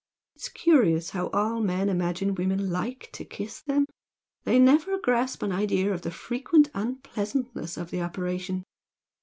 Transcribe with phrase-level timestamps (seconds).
[0.35, 3.85] It's curious how all men imagine women LIKE to kiss them!
[4.45, 8.63] They never grasp an idea of the frequent unpleasantness of the operation!